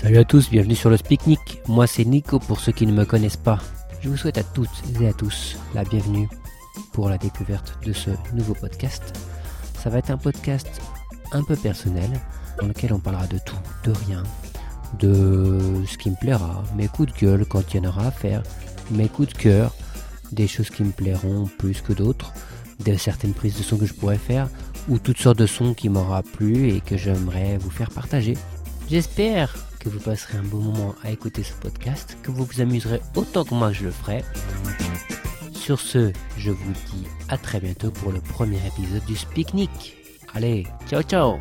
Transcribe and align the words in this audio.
Salut 0.00 0.18
à 0.18 0.24
tous, 0.24 0.48
bienvenue 0.48 0.76
sur 0.76 0.90
le 0.90 0.96
Speaknik. 0.96 1.60
Moi 1.66 1.88
c'est 1.88 2.04
Nico 2.04 2.38
pour 2.38 2.60
ceux 2.60 2.70
qui 2.70 2.86
ne 2.86 2.92
me 2.92 3.04
connaissent 3.04 3.36
pas. 3.36 3.58
Je 4.00 4.08
vous 4.08 4.16
souhaite 4.16 4.38
à 4.38 4.44
toutes 4.44 4.70
et 5.00 5.08
à 5.08 5.12
tous 5.12 5.56
la 5.74 5.82
bienvenue 5.82 6.28
pour 6.92 7.08
la 7.08 7.18
découverte 7.18 7.76
de 7.84 7.92
ce 7.92 8.10
nouveau 8.32 8.54
podcast. 8.54 9.02
Ça 9.76 9.90
va 9.90 9.98
être 9.98 10.12
un 10.12 10.16
podcast 10.16 10.68
un 11.32 11.42
peu 11.42 11.56
personnel 11.56 12.08
dans 12.60 12.68
lequel 12.68 12.92
on 12.92 13.00
parlera 13.00 13.26
de 13.26 13.38
tout, 13.44 13.58
de 13.82 13.90
rien, 14.06 14.22
de 15.00 15.58
ce 15.84 15.98
qui 15.98 16.10
me 16.10 16.16
plaira, 16.16 16.62
mes 16.76 16.86
coups 16.86 17.12
de 17.12 17.18
gueule 17.18 17.44
quand 17.44 17.74
il 17.74 17.78
y 17.78 17.80
en 17.80 17.88
aura 17.88 18.06
à 18.06 18.12
faire, 18.12 18.44
mes 18.92 19.08
coups 19.08 19.32
de 19.32 19.36
cœur, 19.36 19.74
des 20.30 20.46
choses 20.46 20.70
qui 20.70 20.84
me 20.84 20.92
plairont 20.92 21.50
plus 21.58 21.80
que 21.80 21.92
d'autres, 21.92 22.32
de 22.84 22.94
certaines 22.94 23.34
prises 23.34 23.58
de 23.58 23.64
son 23.64 23.76
que 23.76 23.86
je 23.86 23.94
pourrais 23.94 24.16
faire, 24.16 24.48
ou 24.88 25.00
toutes 25.00 25.18
sortes 25.18 25.38
de 25.38 25.46
sons 25.46 25.74
qui 25.74 25.88
m'aura 25.88 26.22
plu 26.22 26.68
et 26.68 26.80
que 26.82 26.96
j'aimerais 26.96 27.58
vous 27.58 27.70
faire 27.70 27.90
partager. 27.90 28.34
J'espère 28.90 29.54
que 29.80 29.90
vous 29.90 30.00
passerez 30.00 30.38
un 30.38 30.42
bon 30.42 30.58
moment 30.58 30.94
à 31.04 31.10
écouter 31.10 31.42
ce 31.42 31.52
podcast, 31.52 32.16
que 32.22 32.30
vous 32.30 32.44
vous 32.44 32.60
amuserez 32.62 33.00
autant 33.16 33.44
que 33.44 33.54
moi 33.54 33.70
je 33.72 33.84
le 33.84 33.90
ferai. 33.90 34.24
Sur 35.52 35.78
ce, 35.78 36.10
je 36.38 36.50
vous 36.50 36.72
dis 36.90 37.06
à 37.28 37.36
très 37.36 37.60
bientôt 37.60 37.90
pour 37.90 38.12
le 38.12 38.20
premier 38.20 38.58
épisode 38.66 39.04
du 39.04 39.16
Speaknik. 39.16 39.96
Allez, 40.34 40.66
ciao 40.88 41.02
ciao 41.02 41.38